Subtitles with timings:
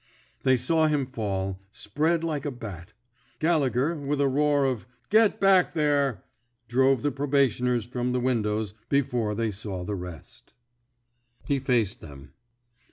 [0.41, 2.93] They saw him fall, spread like a bat.
[3.37, 6.21] Gallegher, with a roar of Get back there 1''
[6.69, 10.53] drove the probationers from the windows before they saw the rest.
[11.45, 12.33] He faced them.